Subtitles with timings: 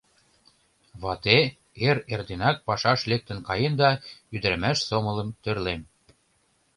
[1.01, 1.39] Вате
[1.87, 3.89] эр-эрденак пашаш лектын каен да
[4.35, 5.81] ӱдырамаш сомылым тӧрлем.